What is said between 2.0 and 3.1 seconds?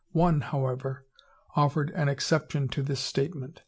exception to this